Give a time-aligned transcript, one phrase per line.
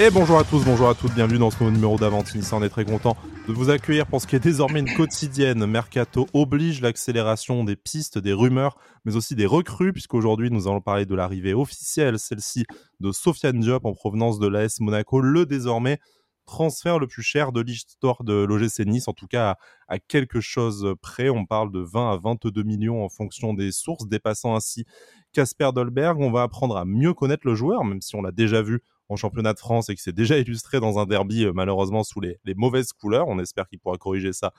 [0.00, 2.54] Et bonjour à tous, bonjour à toutes, bienvenue dans ce nouveau numéro d'Avantinissa.
[2.54, 3.16] On est très content
[3.48, 5.66] de vous accueillir pour ce qui est désormais une quotidienne.
[5.66, 11.04] Mercato oblige l'accélération des pistes, des rumeurs, mais aussi des recrues, puisqu'aujourd'hui nous allons parler
[11.04, 12.64] de l'arrivée officielle, celle-ci
[13.00, 15.98] de Sofiane Diop en provenance de l'AS Monaco, le désormais
[16.46, 19.50] transfert le plus cher de l'histoire de l'OGC Nice, en tout cas
[19.88, 21.28] à, à, quelque chose près.
[21.28, 24.84] On parle de 20 à 22 millions en fonction des sources, dépassant ainsi
[25.32, 26.20] Casper Dolberg.
[26.20, 29.16] On va apprendre à mieux connaître le joueur, même si on l'a déjà vu en
[29.16, 32.38] championnat de France et que c'est déjà illustré dans un derby euh, malheureusement sous les,
[32.44, 33.28] les, mauvaises couleurs.
[33.28, 34.52] On espère qu'il pourra corriger ça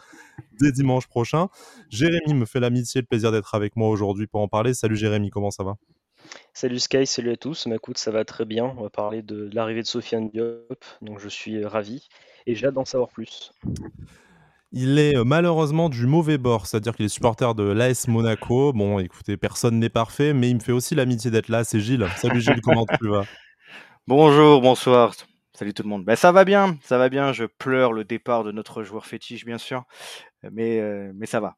[0.59, 1.49] dès dimanche prochain.
[1.89, 4.73] Jérémy me fait l'amitié et le plaisir d'être avec moi aujourd'hui pour en parler.
[4.73, 5.75] Salut Jérémy, comment ça va?
[6.53, 7.67] Salut Sky, salut à tous.
[7.67, 8.73] Mais écoute, ça va très bien.
[8.77, 12.07] On va parler de, de l'arrivée de Sofiane Diop, donc je suis ravi
[12.45, 13.51] et j'ai hâte d'en savoir plus.
[14.71, 18.71] Il est malheureusement du mauvais bord, c'est-à-dire qu'il est supporter de l'AS Monaco.
[18.71, 21.63] Bon, écoutez, personne n'est parfait, mais il me fait aussi l'amitié d'être là.
[21.63, 22.05] C'est Gilles.
[22.17, 23.23] Salut Gilles, comment tu vas?
[24.09, 25.13] Bonjour, bonsoir.
[25.53, 26.03] Salut tout le monde.
[26.03, 27.31] Ben, ça va bien, ça va bien.
[27.31, 29.83] Je pleure le départ de notre joueur fétiche, bien sûr.
[30.51, 31.57] Mais, euh, mais ça va.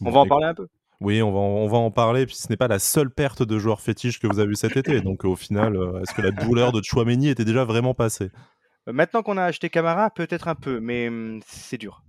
[0.00, 0.66] On bon, va en parler un peu?
[1.00, 2.26] Oui, on va, on va en parler.
[2.26, 4.76] Puis ce n'est pas la seule perte de joueur fétiche que vous avez vu cet
[4.76, 5.00] été.
[5.00, 8.32] Donc au final, euh, est-ce que la douleur de Chouameni était déjà vraiment passée?
[8.88, 12.02] Maintenant qu'on a acheté Camara, peut-être un peu, mais hum, c'est dur.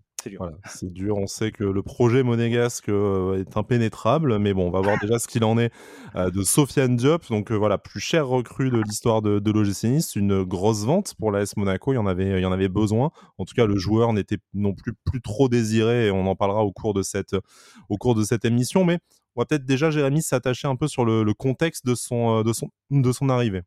[0.66, 1.18] C'est dur.
[1.18, 5.20] On sait que le projet monégasque euh, est impénétrable, mais bon, on va voir déjà
[5.20, 5.72] ce qu'il en est
[6.16, 7.28] euh, de Sofiane Diop.
[7.30, 11.14] Donc euh, voilà, plus cher recrue de l'histoire de, de l'OGC Nice, une grosse vente
[11.20, 11.94] pour l'AS Monaco.
[11.94, 13.12] Il y en avait, y en avait besoin.
[13.38, 16.64] En tout cas, le joueur n'était non plus plus trop désiré, et on en parlera
[16.64, 17.36] au cours de cette,
[17.90, 18.86] au cours de cette émission.
[18.86, 19.00] Mais
[19.36, 22.54] on va peut-être déjà, Jérémy, s'attacher un peu sur le, le contexte de son, de
[22.54, 23.62] son, de son arrivée.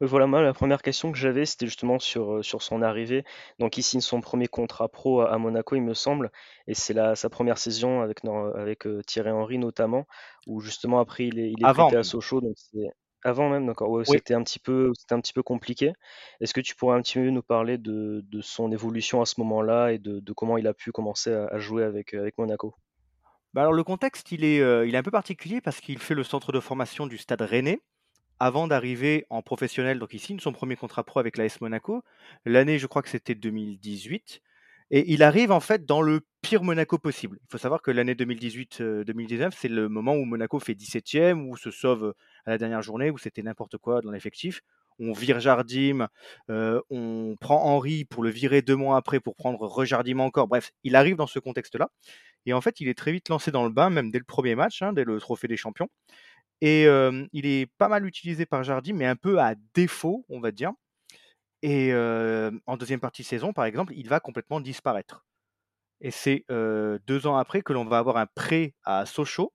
[0.00, 3.22] Voilà, moi, la première question que j'avais, c'était justement sur, euh, sur son arrivée.
[3.58, 6.30] Donc, il signe son premier contrat pro à, à Monaco, il me semble,
[6.66, 10.06] et c'est la, sa première saison avec, euh, Thierry Henry notamment,
[10.46, 12.04] où justement après il est, il est Avant prêté à même.
[12.04, 12.88] Sochaux, donc c'est
[13.22, 14.18] avant même, d'accord, ouais, Oui.
[14.18, 15.92] c'était un petit peu, c'était un petit peu compliqué.
[16.40, 19.34] Est-ce que tu pourrais un petit peu nous parler de, de son évolution à ce
[19.40, 22.38] moment-là et de, de comment il a pu commencer à, à jouer avec, euh, avec
[22.38, 22.74] Monaco?
[23.52, 26.14] Bah alors le contexte, il est, euh, il est un peu particulier parce qu'il fait
[26.14, 27.80] le centre de formation du Stade Rennais
[28.40, 29.98] avant d'arriver en professionnel.
[29.98, 32.02] Donc il signe son premier contrat pro avec l'AS Monaco.
[32.44, 34.40] L'année, je crois que c'était 2018.
[34.92, 37.38] Et il arrive en fait dans le pire Monaco possible.
[37.42, 41.70] Il faut savoir que l'année 2018-2019, c'est le moment où Monaco fait 17e, où se
[41.70, 42.14] sauve
[42.44, 44.62] à la dernière journée, où c'était n'importe quoi dans l'effectif.
[44.98, 46.08] On vire Jardim,
[46.50, 50.48] euh, on prend Henry pour le virer deux mois après pour prendre Rejardim encore.
[50.48, 51.90] Bref, il arrive dans ce contexte-là.
[52.46, 54.56] Et en fait, il est très vite lancé dans le bain, même dès le premier
[54.56, 55.88] match, hein, dès le trophée des champions.
[56.60, 56.84] Et
[57.32, 60.72] il est pas mal utilisé par Jardim, mais un peu à défaut, on va dire.
[61.62, 65.24] Et en deuxième partie de saison, par exemple, il va complètement disparaître.
[66.00, 69.52] Et c'est deux ans après que l'on va avoir un prêt à Sochaux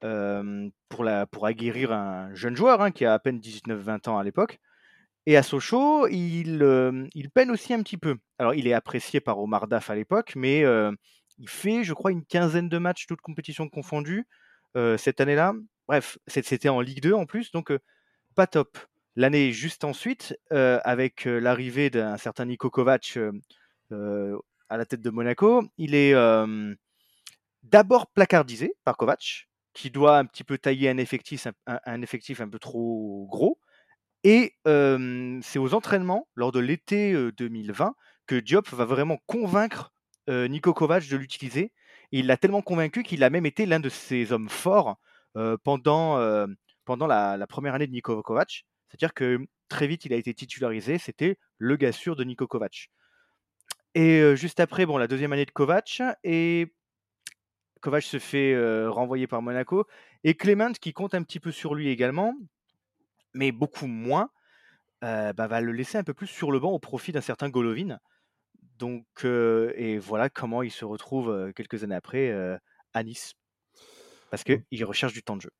[0.00, 4.58] pour, la, aguerrir un jeune joueur hein, qui a à peine 19-20 ans à l'époque.
[5.26, 8.16] Et à Sochaux, il, il peine aussi un petit peu.
[8.38, 10.64] Alors, il est apprécié par Omar Daf à l'époque, mais
[11.38, 14.26] il fait, je crois, une quinzaine de matchs, toutes compétitions confondues,
[14.96, 15.54] cette année-là.
[15.92, 17.70] Bref, c'était en Ligue 2 en plus, donc
[18.34, 18.78] pas top.
[19.14, 23.18] L'année juste ensuite, avec l'arrivée d'un certain Niko Kovac
[23.90, 26.14] à la tête de Monaco, il est
[27.62, 33.26] d'abord placardisé par Kovac, qui doit un petit peu tailler un effectif un, peu trop
[33.30, 33.60] gros.
[34.24, 37.94] Et c'est aux entraînements, lors de l'été euh, 2020,
[38.26, 39.92] que Diop va vraiment convaincre
[40.30, 41.70] euh, Niko Kovac de l'utiliser.
[42.12, 44.96] Il l'a tellement convaincu qu'il a même été l'un de ses hommes forts
[45.62, 46.46] pendant, euh,
[46.84, 48.64] pendant la, première année de Niko Kovac.
[48.88, 49.38] C'est-à-dire que
[49.68, 50.98] très vite, il a été titularisé.
[50.98, 52.90] C'était le gars sûr de Niko Kovac.
[53.94, 56.72] Et euh, juste après, bon, la deuxième année de Kovac, et
[57.80, 59.86] Kovac se fait euh, renvoyer par Monaco.
[60.24, 62.34] Et Clement, qui compte un petit peu sur lui également,
[63.34, 64.30] mais beaucoup moins,
[65.04, 67.50] euh, bah, va le laisser un peu plus sur le banc au profit d'un certain
[67.50, 67.98] Golovin.
[68.78, 72.56] Donc, euh, et voilà comment il se retrouve euh, quelques années après euh,
[72.94, 73.34] à Nice.
[74.32, 75.50] Parce qu'il recherche du temps de jeu.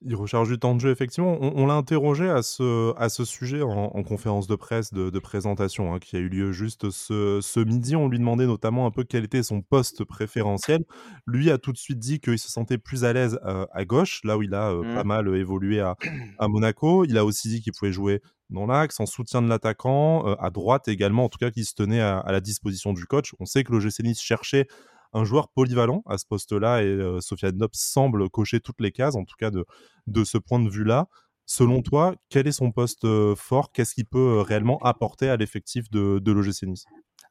[0.00, 1.36] Il recharge du temps de jeu, effectivement.
[1.40, 5.10] On, on l'a interrogé à ce, à ce sujet en, en conférence de presse de,
[5.10, 7.96] de présentation hein, qui a eu lieu juste ce, ce midi.
[7.96, 10.84] On lui demandait notamment un peu quel était son poste préférentiel.
[11.26, 14.20] Lui a tout de suite dit qu'il se sentait plus à l'aise euh, à gauche,
[14.22, 15.96] là où il a euh, pas mal euh, évolué à,
[16.38, 17.04] à Monaco.
[17.04, 20.50] Il a aussi dit qu'il pouvait jouer dans l'axe, en soutien de l'attaquant, euh, à
[20.50, 23.34] droite également, en tout cas, qu'il se tenait à, à la disposition du coach.
[23.40, 24.68] On sait que le GC Nice cherchait
[25.16, 29.24] un joueur polyvalent à ce poste-là et euh, Diop semble cocher toutes les cases, en
[29.24, 29.64] tout cas de,
[30.06, 31.06] de ce point de vue-là.
[31.46, 33.72] Selon toi, quel est son poste euh, fort?
[33.72, 36.84] Qu'est-ce qu'il peut euh, réellement apporter à l'effectif de, de l'OGC Nice?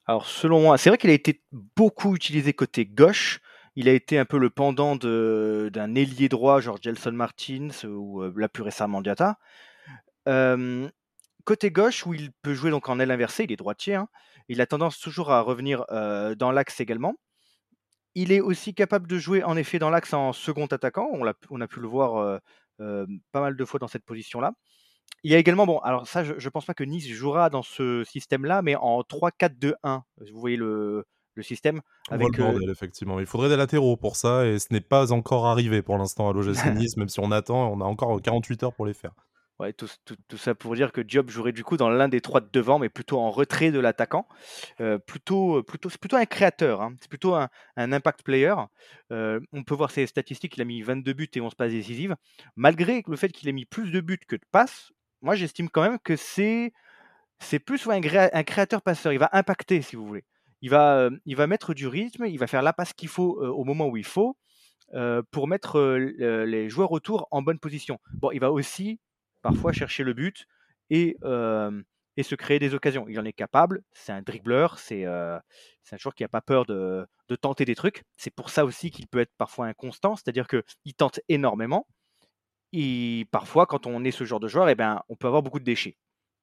[0.07, 3.39] Alors, selon moi, c'est vrai qu'il a été beaucoup utilisé côté gauche.
[3.75, 8.33] Il a été un peu le pendant d'un ailier droit, genre Gelson Martins ou euh,
[8.37, 9.37] là plus récemment Diata.
[11.43, 13.93] Côté gauche, où il peut jouer donc en aile inversée, il est droitier.
[13.95, 14.07] Hein.
[14.47, 17.15] Il a tendance toujours à revenir dans l'axe également.
[18.15, 21.09] Il est aussi capable de jouer en effet dans l'axe en second attaquant.
[21.11, 22.41] On a, on a pu le voir
[22.77, 24.53] pas mal de fois dans cette position-là.
[25.23, 27.63] Il y a également, bon, alors ça, je ne pense pas que Nice jouera dans
[27.63, 30.01] ce système-là, mais en 3-4-2-1.
[30.31, 31.81] Vous voyez le, le système.
[32.09, 33.19] Avec, le bordel, effectivement.
[33.19, 36.33] Il faudrait des latéraux pour ça, et ce n'est pas encore arrivé pour l'instant à
[36.33, 39.11] l'OGC Nice, même si on attend, on a encore 48 heures pour les faire.
[39.59, 39.87] Ouais, tout,
[40.35, 42.89] ça pour dire que Diop jouerait du coup dans l'un des trois de devant, mais
[42.89, 44.27] plutôt en retrait de l'attaquant.
[44.81, 46.93] Euh, plutôt, plutôt, c'est plutôt un créateur, hein.
[46.99, 47.47] c'est plutôt un,
[47.77, 48.53] impact player.
[49.13, 52.17] Euh, on peut voir ses statistiques, il a mis 22 buts et 11 passes décisives.
[52.57, 54.91] Malgré le fait qu'il ait mis plus de buts que de passes,
[55.21, 56.73] moi j'estime quand même que c'est,
[57.39, 58.01] c'est plus un,
[58.33, 59.13] un créateur-passeur.
[59.13, 60.25] Il va impacter, si vous voulez.
[60.61, 63.39] Il va, euh, il va mettre du rythme, il va faire la passe qu'il faut
[63.41, 64.37] au moment où il faut.
[65.31, 67.99] pour mettre les joueurs autour en bonne position.
[68.19, 68.99] Bon, il va aussi
[69.45, 70.47] parfois chercher le but
[70.89, 73.05] et, se créer des occasions.
[73.07, 75.41] Il en est capable, c'est un dribbleur, c'est un
[75.99, 77.07] joueur qui n'a pas peur de,
[77.41, 78.03] tenter des trucs.
[78.17, 81.85] C'est pour ça aussi qu'il peut être parfois inconstant, c'est-à-dire qu'il tente énormément.
[82.73, 85.59] Et parfois, quand on est ce genre de joueur, eh ben, on peut avoir beaucoup
[85.59, 85.97] de déchets.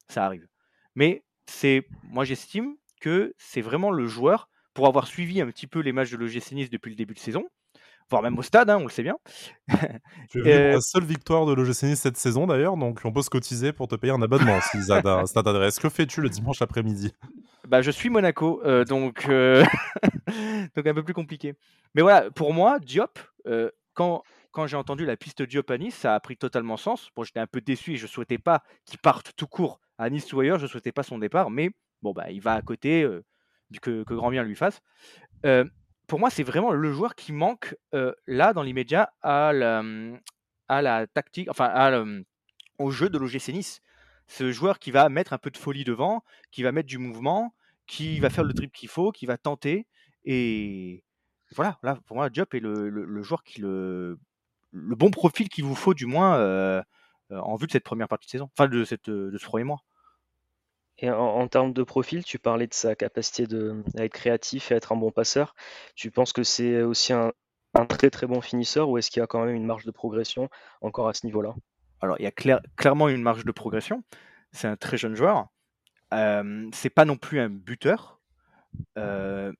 [0.08, 0.46] Ça arrive.
[0.94, 5.80] Mais c'est, moi j'estime que c'est vraiment le joueur, pour avoir suivi un petit peu
[5.80, 7.44] les matchs de l'OGC depuis le début de saison,
[8.12, 9.16] voire même au stade, hein, on le sait bien.
[10.30, 13.72] Tu la seule victoire de l'OGC Nice cette saison d'ailleurs, donc on peut se cotiser
[13.72, 15.78] pour te payer un abonnement si Zad a un stade adresse.
[15.78, 17.12] Que fais-tu le dimanche après-midi?
[17.66, 19.64] Bah, Je suis Monaco, euh, donc, euh,
[20.76, 21.54] donc un peu plus compliqué.
[21.94, 25.94] Mais voilà, pour moi, Diop, euh, quand, quand j'ai entendu la piste Diop à Nice,
[25.94, 27.08] ça a pris totalement sens.
[27.16, 30.30] Bon, j'étais un peu déçu et je souhaitais pas qu'il parte tout court à Nice
[30.34, 31.70] ou ailleurs, je souhaitais pas son départ, mais
[32.02, 33.08] bon, bah, il va à côté,
[33.80, 34.82] que, que grand bien lui fasse
[36.12, 37.74] pour moi, c'est vraiment le joueur qui manque
[38.26, 42.24] là, dans l'immédiat, à la, mmh, tactique, enfin, mmh,
[42.78, 43.80] au jeu de l'OGC Nice.
[44.26, 47.54] Ce joueur qui va mettre un peu de folie devant, qui va mettre du mouvement,
[47.86, 49.86] qui va faire le dribble qu'il faut, qui va tenter.
[50.26, 51.02] Et
[51.56, 54.18] voilà, là, pour moi, Diop est le, joueur qui le,
[54.70, 56.84] bon profil qu'il vous faut, du moins,
[57.30, 59.82] en vue de cette première partie de saison, enfin, de, de ce premier mois.
[60.98, 63.46] Et en, termes de profil, tu parlais de sa capacité
[63.98, 65.54] à être créatif et à être un bon passeur.
[65.96, 67.32] Tu penses que c'est aussi un,
[67.88, 70.48] très très bon finisseur ou est-ce qu'il y a quand même une marge de progression
[70.80, 71.54] encore à ce niveau-là?
[72.00, 74.04] Alors, il y a clairement une marge de progression.
[74.52, 75.48] C'est un très jeune joueur.
[76.12, 78.20] Euh, c'est pas non plus un buteur.
[78.98, 79.52] Euh,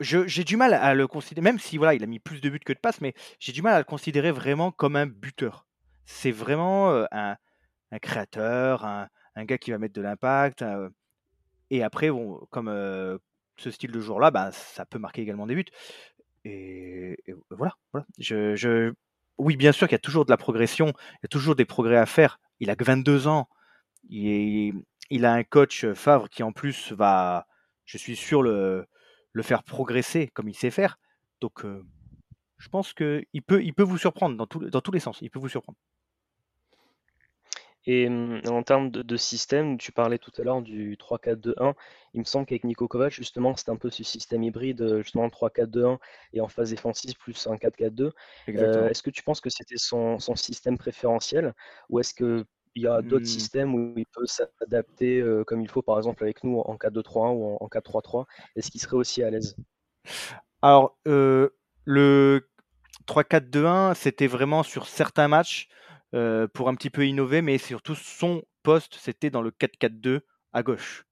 [0.00, 2.58] j'ai du mal à le considérer, même si voilà, il a mis plus de buts
[2.58, 5.66] que de passes, mais j'ai du mal à le considérer vraiment comme un buteur.
[6.06, 7.36] C'est vraiment euh, un,
[7.92, 10.64] un, créateur, un, un gars qui va mettre de l'impact.
[11.70, 12.68] et après, bon, comme
[13.56, 15.64] ce style de joueur-là, bah, ça peut marquer également des buts.
[16.44, 17.16] Et,
[17.50, 17.76] voilà.
[18.18, 18.92] Je,
[19.38, 21.64] Oui, bien sûr qu'il y a toujours de la progression, il y a toujours des
[21.64, 22.40] progrès à faire.
[22.60, 23.48] Il a que 22 ans.
[24.08, 24.84] Il,
[25.24, 27.46] a un coach Favre qui en plus va,
[27.84, 28.86] je suis sûr, le,
[29.32, 30.98] le faire progresser comme il sait faire.
[31.40, 31.64] Donc,
[32.58, 35.18] je pense qu'il peut, il peut vous surprendre dans, dans tous les sens.
[35.22, 35.78] Il peut vous surprendre.
[37.86, 41.74] Et mmh, en termes de, système, tu parlais tout à l'heure du 3-4-2-1.
[42.14, 45.98] Il me semble qu'avec Nico Kovac, justement, c'est un peu ce système hybride, justement 3-4-2-1
[46.32, 48.10] et en phase défensive plus un 4-4-2.
[48.48, 51.54] Euh, est-ce que tu penses que c'était son, système préférentiel
[51.90, 52.46] ou est-ce qu'il
[52.76, 53.26] y a d'autres mmh.
[53.26, 57.34] systèmes où il peut s'adapter euh, comme il faut, par exemple avec nous en 4-2-3-1
[57.34, 59.56] ou en, 4-3-3 Est-ce qu'il serait aussi à l'aise?
[60.62, 61.50] Alors, euh,
[61.84, 62.48] le
[63.06, 65.68] 3-4-2-1, c'était vraiment sur certains matchs.
[66.14, 70.20] Euh, pour un petit peu innover, mais surtout son poste, c'était dans le 4-4-2
[70.52, 71.06] à gauche.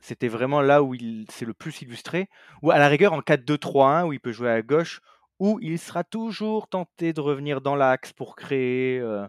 [0.00, 2.28] C'était vraiment là où il s'est le plus illustré,
[2.60, 5.00] ou à la rigueur en 4-2-3-1 où il peut jouer à gauche,
[5.38, 8.98] où il sera toujours tenté de revenir dans l'axe pour créer.
[9.00, 9.26] Euh,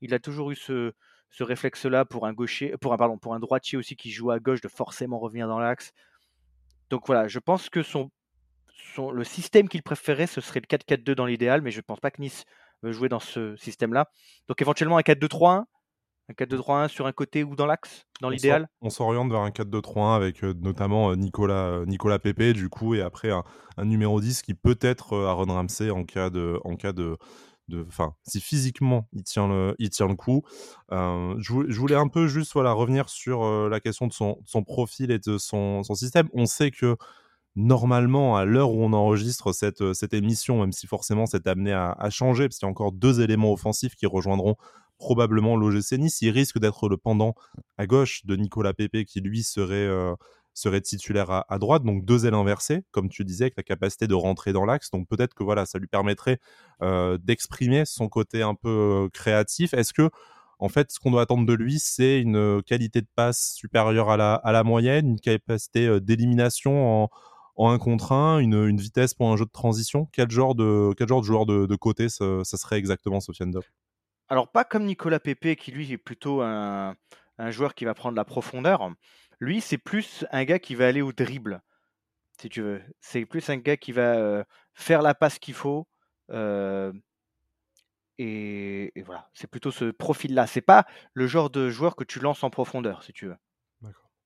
[0.00, 0.92] il a toujours eu ce,
[1.38, 4.62] réflexe-là pour un gaucher, pour un pardon, pour un droitier aussi qui joue à gauche
[4.62, 5.92] de forcément revenir dans l'axe.
[6.88, 8.10] Donc voilà, je pense que son,
[8.94, 12.00] son le système qu'il préférait, ce serait le 4-4-2 dans l'idéal, mais je ne pense
[12.00, 12.44] pas que Nice
[12.82, 14.08] jouer dans ce système-là.
[14.48, 15.64] Donc éventuellement un 4-2-3-1,
[16.28, 18.68] un 4-2-3-1 sur un côté ou dans l'axe, dans l'idéal?
[18.80, 22.94] On s'oriente vers un 4-2-3-1 avec euh, notamment euh, Nicolas, euh, Nicolas Pépé, du coup,
[22.94, 23.44] et après un,
[23.84, 26.58] numéro 10 qui peut être Aaron Ramsey en cas de.
[26.64, 27.16] En cas de
[27.88, 30.42] Enfin, si physiquement il tient le, il tient le coup.
[30.90, 35.18] je, voulais, un peu juste voilà, revenir sur la question de son, son, profil et
[35.18, 36.28] de son, son système.
[36.34, 36.98] On sait que
[37.56, 41.72] normalement, à l'heure où on enregistre cette, euh, cette émission, même si forcément c'est amené
[41.72, 44.56] à, changer, parce qu'il y a encore deux éléments offensifs qui rejoindront
[44.98, 47.34] probablement l'OGC Nice, il risque d'être le pendant
[47.78, 50.14] à gauche de Nicolas Pepe qui lui serait, euh,
[50.54, 54.14] serait titulaire à, droite, donc deux ailes inversées, comme tu disais, avec la capacité de
[54.14, 54.90] rentrer dans l'axe.
[54.90, 56.38] Donc peut-être que voilà, ça lui permettrait
[56.82, 59.74] euh, d'exprimer son côté un peu créatif.
[59.74, 60.10] Est-ce que
[60.58, 64.16] En fait, ce qu'on doit attendre de lui, c'est une qualité de passe supérieure à
[64.16, 67.10] la, à la moyenne, une capacité d'élimination en,
[67.56, 70.08] en un contre un, une, vitesse pour un jeu de transition.
[70.12, 73.64] Quel genre de, quel genre de joueur de, côté ça, serait exactement, Sofiane Dop?
[74.28, 76.96] Alors, pas comme Nicolas Pepe, qui lui est plutôt un,
[77.50, 78.90] joueur qui va prendre la profondeur.
[79.40, 81.62] Lui, c'est plus un gars qui va aller au dribble,
[82.40, 82.82] si tu veux.
[83.00, 85.86] C'est plus un gars qui va euh, faire la passe qu'il faut.
[86.30, 86.92] Euh,
[88.18, 90.46] et, voilà, c'est plutôt ce profil-là.
[90.46, 93.36] C'est pas le genre de joueur que tu lances en profondeur, si tu veux.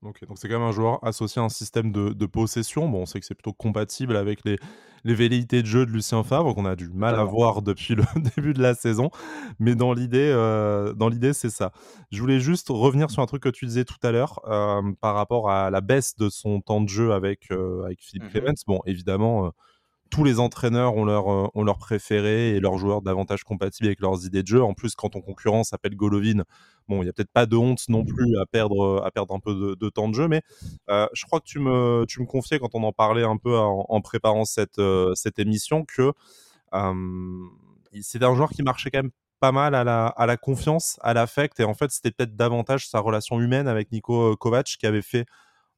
[0.02, 2.88] Donc c'est quand même un joueur associé à un système de, possession.
[2.88, 4.56] Bon, on sait que c'est plutôt compatible avec les,
[5.02, 8.04] les velléités de jeu de Lucien Favre, qu'on a du mal à voir depuis le
[8.36, 9.10] début de la saison.
[9.58, 11.72] Mais dans l'idée, euh, dans l'idée, c'est ça.
[12.12, 15.16] Je voulais juste revenir sur un truc que tu disais tout à l'heure euh, par
[15.16, 18.62] rapport à la baisse de son temps de jeu avec, euh, avec Philippe Clemens.
[18.68, 19.52] Bon, évidemment,
[20.10, 24.24] tous les entraîneurs ont leur, ont leur préféré et leurs joueurs davantage compatibles avec leurs
[24.24, 24.62] idées de jeu.
[24.62, 26.44] En plus, quand ton concurrent s'appelle Golovin,
[26.88, 29.40] bon, il n'y a peut-être pas de honte non plus à perdre, à perdre un
[29.40, 30.42] peu de, temps de jeu, mais
[30.90, 33.56] euh, je crois que tu me, tu me confiais quand on en parlait un peu
[33.56, 36.12] en, préparant cette, euh, cette émission que
[38.00, 39.10] c'était un joueur qui marchait quand même
[39.40, 42.88] pas mal à la, à la confiance, à l'affect, et en fait, c'était peut-être davantage
[42.88, 45.26] sa relation humaine avec Nico Kovac qui avait fait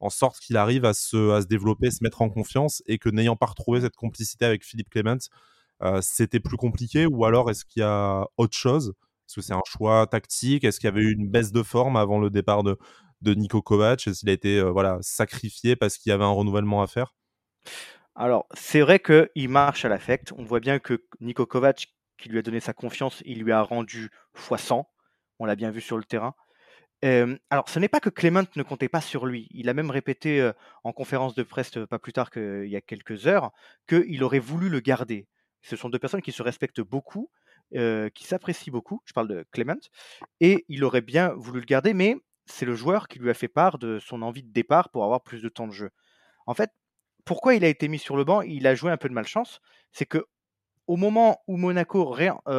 [0.01, 3.47] en sorte qu'il arrive à se, développer, se mettre en confiance, et que n'ayant pas
[3.47, 5.19] retrouvé cette complicité avec Philippe Clement,
[5.83, 8.95] euh, c'était plus compliqué, ou alors est-ce qu'il y a autre chose?
[9.29, 10.65] Est-ce que c'est un choix tactique?
[10.65, 12.77] Est-ce qu'il y avait eu une baisse de forme avant le départ de,
[13.21, 14.07] de Nico Kovac?
[14.07, 17.15] Est-ce qu'il a été euh, voilà, sacrifié parce qu'il y avait un renouvellement à faire?
[18.15, 20.33] Alors, c'est vrai qu'il marche à l'affect.
[20.37, 21.89] On voit bien que Nico Kovac,
[22.19, 24.85] qui lui a donné sa confiance, il lui a rendu x100.
[25.39, 26.35] On l'a bien vu sur le terrain.
[27.03, 29.49] Alors, ce n'est pas que Clement ne comptait pas sur lui.
[29.51, 30.51] Il a même répété
[30.85, 33.53] en conférence de presse pas plus tard qu'il y a quelques heures
[33.89, 35.27] qu'il aurait voulu le garder.
[35.63, 37.31] Ce sont deux personnes qui se respectent beaucoup
[37.73, 39.79] qui s'apprécie beaucoup, je parle de Clement,
[40.41, 42.17] et il aurait bien voulu le garder, mais
[42.47, 45.23] c'est le joueur qui lui a fait part de son envie de départ pour avoir
[45.23, 45.91] plus de temps de jeu.
[46.47, 46.73] En fait,
[47.25, 48.41] pourquoi il a été mis sur le banc?
[48.41, 49.61] Il a joué un peu de malchance.
[49.93, 50.27] C'est que
[50.89, 52.13] au moment où Monaco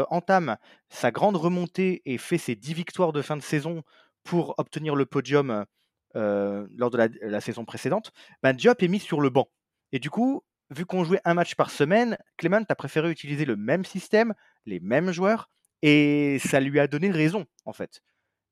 [0.10, 0.56] entame
[0.88, 3.84] sa grande remontée et fait ses 10 victoires de fin de saison
[4.24, 5.66] pour obtenir le podium
[6.14, 8.12] lors de la, saison précédente,
[8.44, 9.50] ben Diop est mis sur le banc.
[9.92, 13.56] Et du coup, vu qu'on jouait un match par semaine, Clement a préféré utiliser le
[13.56, 14.34] même système,
[14.66, 15.50] les mêmes joueurs,
[15.82, 18.02] et ça lui a donné raison, en fait.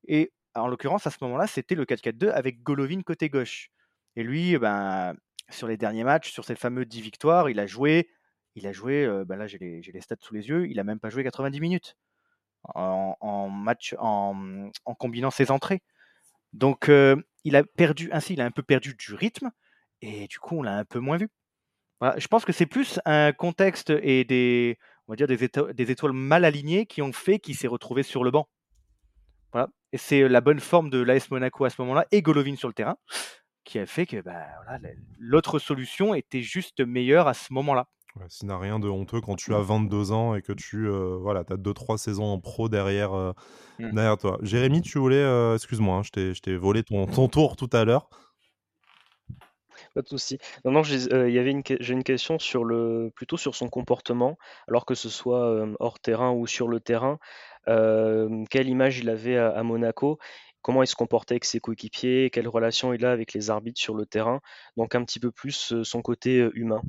[0.06, 3.70] Et en l'occurrence, à ce moment-là, c'était le 4-4-2 avec Golovin côté gauche.
[4.16, 5.14] Et lui, ben,
[5.48, 8.10] sur les derniers matchs, sur ces fameux 10 victoires, il a joué,
[8.54, 11.00] il a joué, euh, ben là j'ai les, stats sous les yeux, il a même
[11.00, 11.96] pas joué 90 minutes
[12.74, 13.52] en,
[14.98, 15.82] combinant ses entrées.
[16.52, 19.50] Donc euh, il a perdu, ainsi il a un peu perdu du rythme,
[20.02, 21.28] et du coup on l'a un peu moins vu
[22.16, 26.44] je pense que c'est plus un contexte et des, on va dire des, étoiles mal
[26.44, 28.48] alignées qui ont fait qu'il s'est retrouvé sur le banc.
[29.52, 29.68] Voilà.
[29.92, 32.74] Et c'est la bonne forme de l'AS Monaco à ce moment-là et Golovin sur le
[32.74, 32.96] terrain
[33.64, 34.46] qui a fait que bah,
[35.18, 37.86] l'autre solution était juste meilleure à ce moment-là.
[38.16, 41.16] Ouais, S'il n'a rien de honteux quand tu as 22 ans et que tu euh,
[41.20, 43.32] voilà, as 2-3 saisons en pro derrière, euh,
[43.78, 43.92] mmh.
[43.92, 44.38] derrière toi.
[44.42, 48.08] Jérémy, tu voulais, euh, excuse-moi, hein, je t'ai volé ton, ton tour tout à l'heure.
[49.94, 50.38] Pas de souci.
[50.64, 54.38] Non, non, j'ai une une question sur le plutôt sur son comportement,
[54.68, 57.18] alors que ce soit, hors terrain ou sur le terrain.
[57.66, 60.18] quelle image il avait à Monaco?
[60.62, 62.30] Comment il se comportait avec ses coéquipiers?
[62.30, 64.40] Quelle relation il a avec les arbitres sur le terrain?
[64.76, 66.82] Donc un petit peu plus, son côté, humain.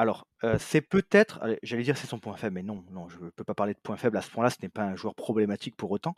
[0.00, 0.26] Alors,
[0.58, 3.52] c'est peut-être, j'allais dire c'est son point faible, mais non, non, je ne peux pas
[3.52, 6.14] parler de point faible à ce point-là, ce n'est pas un joueur problématique pour autant.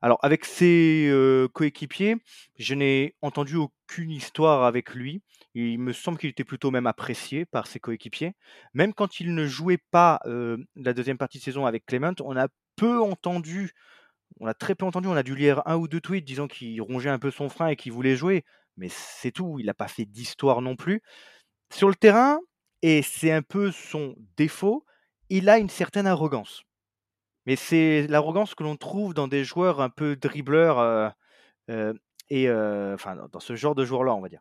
[0.00, 1.12] Alors, avec ses
[1.52, 2.16] coéquipiers,
[2.58, 5.20] je n'ai entendu aucune histoire avec lui.
[5.52, 8.32] Il me semble qu'il était plutôt même apprécié par ses coéquipiers.
[8.72, 12.48] Même quand il ne jouait pas la deuxième partie de saison avec Clement, on a
[12.76, 13.72] peu entendu,
[14.40, 16.80] on a très peu entendu, on a dû lire un ou deux tweets disant qu'il
[16.80, 18.46] rongeait un peu son frein et qu'il voulait jouer,
[18.78, 21.02] mais c'est tout, il n'a pas fait d'histoire non plus.
[21.70, 22.38] Sur le terrain,
[22.82, 24.84] et c'est un peu son défaut,
[25.28, 26.62] il a une certaine arrogance.
[27.46, 31.08] Mais c'est l'arrogance que l'on trouve dans des joueurs un peu dribbleurs, euh,
[31.70, 31.94] euh,
[32.28, 32.96] et euh,
[33.32, 34.40] dans ce genre de joueurs-là, on va dire.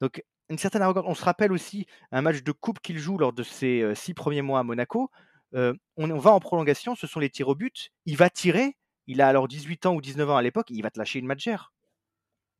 [0.00, 1.04] Donc une certaine arrogance.
[1.06, 4.42] On se rappelle aussi un match de coupe qu'il joue lors de ses six premiers
[4.42, 5.10] mois à Monaco.
[5.52, 7.90] on, va en prolongation, ce sont les tirs au but.
[8.06, 8.76] Il va tirer.
[9.06, 10.70] Il a alors 18 ans ou 19 ans à l'époque.
[10.70, 11.72] Il va te lâcher une matchère.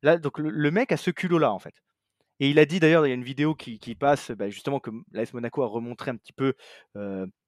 [0.02, 1.82] Là, donc le mec a ce culot-là en fait.
[2.40, 4.90] Et il a dit d'ailleurs, il y a une vidéo qui, passe, bah, justement, que
[5.12, 6.54] l'AS Monaco a remontré un petit peu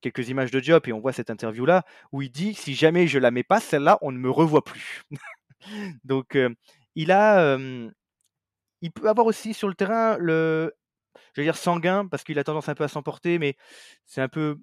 [0.00, 3.18] quelques images de Diop, et on voit cette interview-là, où il dit si jamais je
[3.18, 5.02] la mets pas, celle-là, on ne me revoit plus.
[6.04, 6.38] Donc,
[6.95, 7.59] il a.
[8.80, 10.75] il peut avoir aussi sur le terrain le.
[11.35, 13.57] Je veux dire sanguin, parce qu'il a tendance un peu à s'emporter, mais
[14.07, 14.59] c'est un peu.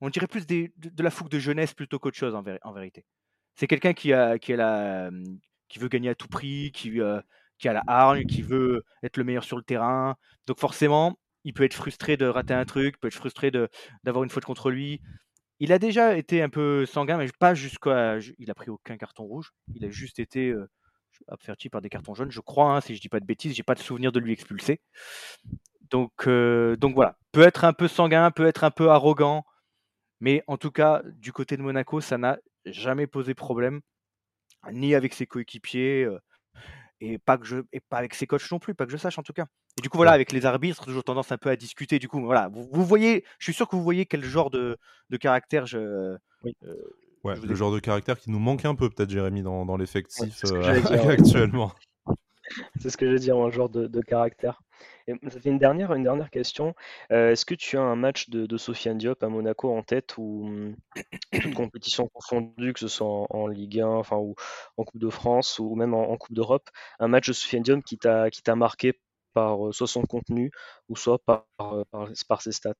[0.00, 3.04] On dirait plus de, la fougue de jeunesse plutôt qu'autre chose, en, en vérité.
[3.54, 5.10] C'est quelqu'un qui a, qui a la,
[5.68, 7.00] qui veut gagner à tout prix, qui,
[7.62, 10.16] qui a la hargne, qui veut être le meilleur sur le terrain.
[10.46, 13.50] Donc forcément, il peut être frustré de rater un truc, peut être frustré
[14.02, 15.00] d'avoir une faute contre lui.
[15.60, 18.18] Il a déjà été un peu sanguin, mais pas jusqu'à.
[18.38, 19.52] Il a pris aucun carton rouge.
[19.74, 20.68] Il a juste été euh,
[21.28, 23.54] averti par des cartons jaunes, je crois, hein, si je dis pas de bêtises.
[23.54, 24.80] J'ai pas de souvenir de lui expulser.
[25.88, 27.16] Donc, euh, donc voilà.
[27.30, 29.44] Peut être un peu sanguin, peut être un peu arrogant,
[30.20, 33.80] mais en tout cas, du côté de Monaco, ça n'a jamais posé problème,
[34.72, 36.04] ni avec ses coéquipiers.
[36.04, 36.18] Euh,
[37.02, 39.18] et pas que je et pas avec ses coachs non plus, pas que je sache
[39.18, 39.46] en tout cas.
[39.78, 41.98] Et du coup voilà, avec les arbitres, toujours tendance un peu à discuter.
[41.98, 44.78] Du coup voilà, vous, voyez, je suis sûr que vous voyez quel genre de,
[45.10, 45.78] de caractère je.
[45.78, 46.18] Euh,
[47.24, 50.42] ouais, le genre de caractère qui nous manque un peu peut-être Jérémy dans, dans l'effectif
[50.44, 51.72] euh, actuellement.
[52.78, 54.62] C'est ce que je veux dire, un genre de, de caractère.
[55.08, 56.74] Et une dernière, une dernière question.
[57.10, 60.14] Euh, est-ce que tu as un match de, de Sofiane Diop à Monaco en tête
[60.18, 60.76] ou hum,
[61.32, 64.34] toute compétition confondue, que ce soit en, Ligue 1, enfin, ou
[64.76, 66.68] en Coupe de France ou même en, Coupe d'Europe,
[67.00, 68.98] un match de Sofiane Diop qui t'a marqué
[69.34, 70.50] par euh, soit son contenu
[70.88, 71.84] ou soit par, euh,
[72.28, 72.74] par, ses stats?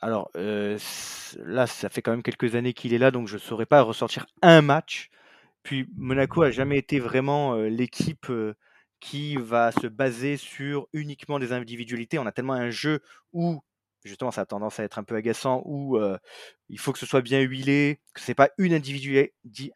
[0.00, 3.66] Alors là, ça fait quand même quelques années qu'il est là, donc je ne saurais
[3.66, 5.10] pas ressortir un match.
[5.62, 8.30] Puis Monaco a jamais été vraiment l'équipe
[9.00, 12.18] qui va se baser sur uniquement des individualités.
[12.18, 13.00] On a tellement un jeu
[13.32, 13.60] où
[14.04, 15.98] justement ça a tendance à être un peu agaçant où
[16.68, 19.66] il faut que ce soit bien huilé, que ce n'est pas une individualité,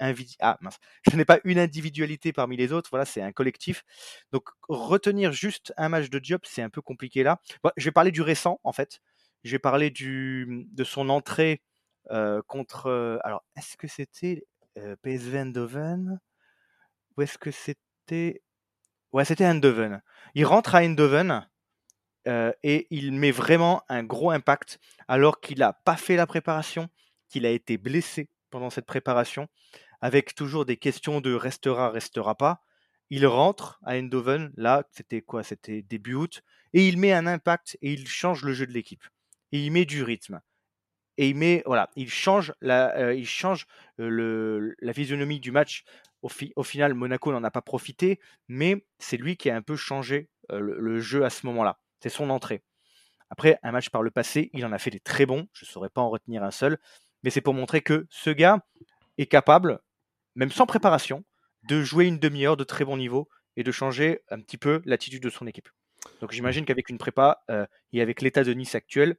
[2.30, 3.84] ah, parmi les autres, voilà, c'est un collectif.
[4.32, 7.40] Donc retenir juste un match de Diop, c'est un peu compliqué là.
[7.76, 9.00] je vais parler du récent en fait.
[9.44, 11.62] Je vais parler de son entrée
[12.46, 13.20] contre.
[13.24, 14.44] alors, est-ce que c'était
[15.02, 16.20] PSV Eindhoven
[17.16, 18.42] ou est-ce que c'était
[19.12, 20.02] Ouais, c'était Eindhoven.
[20.34, 21.46] Il rentre à Eindhoven
[22.28, 26.88] euh, et il met vraiment un gros impact alors qu'il n'a pas fait la préparation,
[27.28, 29.49] qu'il a été blessé pendant cette préparation,
[30.00, 32.62] avec toujours des questions de restera, restera pas.
[33.10, 35.42] Il rentre à Eindhoven, là, c'était quoi?
[35.42, 36.42] C'était début août,
[36.73, 39.02] et il met un impact et il change le jeu de l'équipe.
[39.50, 40.40] Et il met du rythme.
[41.23, 41.35] Et
[41.97, 43.23] il change la, euh,
[44.00, 45.85] euh, la physionomie du match
[46.23, 50.30] au, final, Monaco n'en a pas profité, mais c'est lui qui a un peu changé
[50.50, 51.78] euh, le, jeu à ce moment-là.
[52.02, 52.63] C'est son entrée.
[53.28, 55.47] Après, un match par le passé, il en a fait des très bons.
[55.52, 56.78] Je ne saurais pas en retenir un seul.
[57.23, 58.65] Mais c'est pour montrer que ce gars
[59.19, 59.80] est capable,
[60.37, 61.23] même sans préparation,
[61.69, 65.23] de jouer une demi-heure de très bon niveau et de changer un petit peu l'attitude
[65.23, 65.69] de son équipe.
[66.23, 67.45] Donc j'imagine qu'avec une prépa
[67.93, 69.17] et avec l'état de Nice actuel,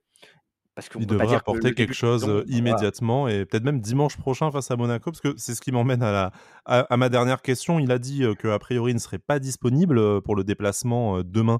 [0.75, 4.77] parce il devrait apporter quelque chose euh, immédiatement et peut-être même dimanche prochain face à
[4.77, 6.31] Monaco, parce que c'est ce qui m'emmène à, la,
[6.65, 7.79] à, ma dernière question.
[7.79, 11.21] Il a dit euh, qu'a priori il ne serait pas disponible euh, pour le déplacement
[11.23, 11.59] demain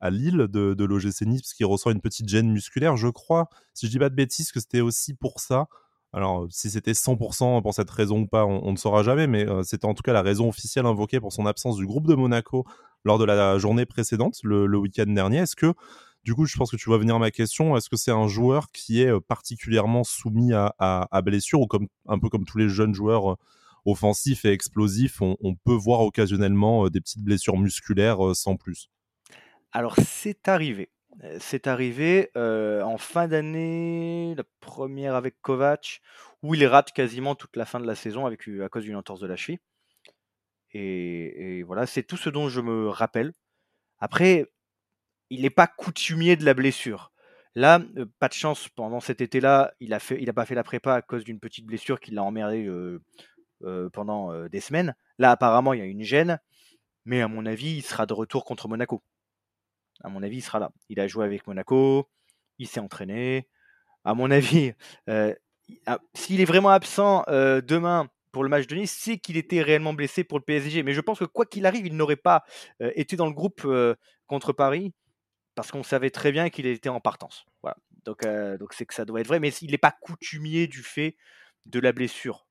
[0.00, 2.96] à Lille de, de l'OGC Nice, parce qu'il ressent une petite gêne musculaire.
[2.96, 5.66] Je crois, si je dis pas de bêtises, que c'était aussi pour ça.
[6.12, 9.86] Alors, si c'était 100% pour cette raison ou pas, on, ne saura jamais, mais c'était
[9.86, 12.64] en tout cas la raison officielle invoquée pour son absence du groupe de Monaco
[13.04, 15.38] lors de la journée précédente, le, le week-end dernier.
[15.38, 15.72] Est-ce que
[16.24, 17.76] du coup, je pense que tu vas venir à ma question.
[17.76, 21.88] Est-ce que c'est un joueur qui est euh, particulièrement soumis à, à, blessure ou comme
[22.06, 23.36] un peu comme tous les jeunes joueurs euh,
[23.84, 28.88] offensifs et explosifs, on, peut voir occasionnellement euh, des petites blessures musculaires sans plus?
[29.72, 30.90] Alors, c'est arrivé.
[31.40, 36.00] C'est arrivé en fin d'année, la première avec Kovac,
[36.42, 39.26] où il rate quasiment toute la fin de la saison à cause d'une entorse de
[39.26, 39.58] la cheville.
[40.72, 43.32] Et voilà, c'est tout ce dont je me rappelle.
[43.98, 44.46] Après,
[45.32, 47.10] il n'est pas coutumier de la blessure.
[47.54, 47.80] Là,
[48.18, 51.40] pas de chance, pendant cet été-là, il n'a pas fait la prépa à cause d'une
[51.40, 52.70] petite blessure qui l'a emmerdé
[53.94, 54.94] pendant des semaines.
[55.18, 56.38] Là, apparemment, il y a une gêne,
[57.06, 59.02] mais à mon avis, il sera de retour contre Monaco.
[60.04, 60.70] À mon avis, il sera là.
[60.90, 62.10] Il a joué avec Monaco,
[62.58, 63.48] il s'est entraîné.
[64.04, 64.72] À mon avis,
[65.06, 69.94] ah, s'il est vraiment absent demain pour le match de Nice, c'est qu'il était réellement
[69.94, 70.82] blessé pour le PSG.
[70.82, 72.44] Mais je pense que quoi qu'il arrive, il n'aurait pas
[72.80, 73.66] été dans le groupe
[74.26, 74.92] contre Paris
[75.54, 77.44] parce qu'on savait très bien qu'il était en partance.
[77.62, 77.76] Voilà.
[78.04, 80.82] Donc, euh, donc c'est que ça doit être vrai, mais il n'est pas coutumier du
[80.82, 81.16] fait
[81.66, 82.46] de la blessure.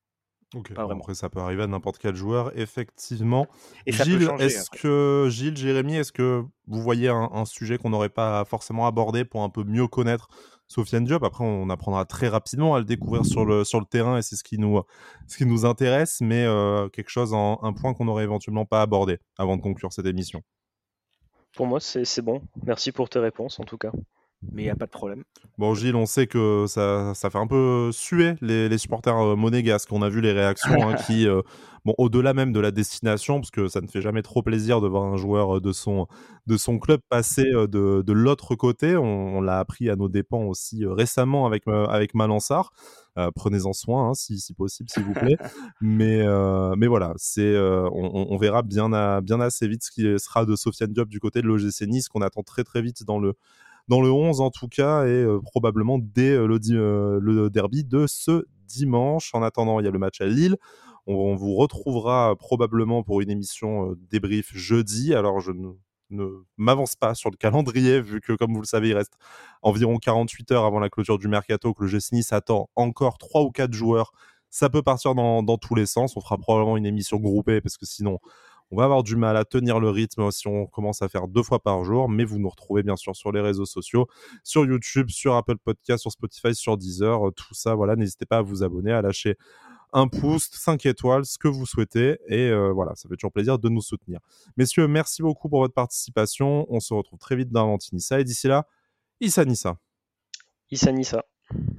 [0.54, 3.46] Ok, après ça peut arriver à n'importe quel joueur, effectivement.
[3.86, 8.44] Et Gilles, est-ce que Gilles, Jérémy, est-ce que vous voyez un, sujet qu'on n'aurait pas
[8.44, 10.28] forcément abordé pour un peu mieux connaître
[10.68, 11.24] Sofiane Diop?
[11.24, 14.36] Après, on apprendra très rapidement à le découvrir sur le, sur le terrain et c'est
[14.36, 14.82] ce qui nous,
[15.26, 19.20] ce qui nous intéresse, mais euh, quelque chose, un point qu'on n'aurait éventuellement pas abordé
[19.38, 20.42] avant de conclure cette émission.
[21.54, 22.42] Pour moi, c'est bon.
[22.64, 23.92] Merci pour tes réponses, en tout cas.
[24.50, 25.22] Mais il n'y a pas de problème.
[25.58, 29.36] Bon, Gilles, on sait que ça, ça fait un peu suer les, les supporters euh,
[29.36, 29.92] monégasques.
[29.92, 31.42] On a vu les réactions hein, qui, euh,
[31.84, 34.88] bon, au-delà même de la destination, parce que ça ne fait jamais trop plaisir de
[34.88, 36.06] voir un joueur de son,
[36.46, 38.96] de son club passer de, de l'autre côté.
[38.96, 42.72] On, l'a appris à nos dépens aussi récemment avec, avec Malansar.
[43.34, 45.36] Prenez-en soin, hein, si, si, possible, s'il vous plaît.
[45.80, 46.24] mais,
[46.76, 50.92] mais voilà, c'est, on, on, verra bien, bien assez vite ce qui sera de Sofiane
[50.92, 53.34] Diop du côté de l'OGC Nice, qu'on attend très très vite dans le,
[53.88, 57.84] dans le 11 en tout cas, et euh, probablement dès euh, le, euh, le, derby
[57.84, 59.30] de ce dimanche.
[59.34, 60.56] En attendant, il y a le match à Lille.
[61.06, 65.14] On, vous retrouvera probablement pour une émission débrief jeudi.
[65.14, 68.94] Alors je ne, m'avance pas sur le calendrier, vu que, comme vous le savez, il
[68.94, 69.14] reste
[69.62, 73.50] environ 48 heures avant la clôture du mercato, que le GC s'attend encore 3 ou
[73.50, 74.12] 4 joueurs.
[74.48, 76.16] Ça peut partir dans, tous les sens.
[76.16, 78.18] On fera probablement une émission groupée, parce que sinon,
[78.72, 81.42] on va avoir du mal à tenir le rythme si on commence à faire deux
[81.42, 84.08] fois par jour, mais vous nous retrouvez bien sûr sur les réseaux sociaux,
[84.42, 87.74] sur YouTube, sur Apple Podcast, sur Spotify, sur Deezer, euh, tout ça.
[87.74, 89.36] Voilà, n'hésitez pas à vous abonner, à lâcher
[89.92, 92.18] un pouce, 5 étoiles, ce que vous souhaitez.
[92.28, 94.20] Et euh, voilà, ça fait toujours plaisir de nous soutenir.
[94.56, 96.66] Messieurs, merci beaucoup pour votre participation.
[96.70, 98.20] On se retrouve très vite dans Avantinissa.
[98.20, 98.66] Et d'ici là,
[99.20, 99.76] Issa Nissa.
[100.70, 101.22] Issa Nissa.